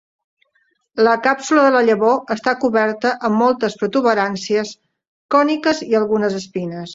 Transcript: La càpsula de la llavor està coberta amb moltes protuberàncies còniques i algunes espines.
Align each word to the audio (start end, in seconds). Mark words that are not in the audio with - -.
La 1.07 1.11
càpsula 1.25 1.65
de 1.67 1.73
la 1.75 1.83
llavor 1.89 2.33
està 2.35 2.53
coberta 2.63 3.11
amb 3.29 3.41
moltes 3.43 3.77
protuberàncies 3.83 4.73
còniques 5.37 5.85
i 5.93 6.01
algunes 6.03 6.41
espines. 6.43 6.89